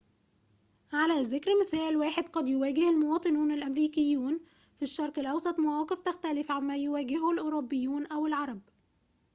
على 0.93 1.21
ذكر 1.21 1.51
مثال 1.61 1.97
واحد 1.97 2.29
قد 2.29 2.49
يواجه 2.49 2.89
المواطنون 2.89 3.51
الأمريكيون 3.51 4.39
في 4.75 4.81
الشرق 4.81 5.19
الأوسط 5.19 5.59
مواقف 5.59 5.99
تختلف 6.01 6.51
عما 6.51 6.77
يواجهه 6.77 7.31
الأوروبيون 7.31 8.07
أو 8.07 8.27
العرب 8.27 8.59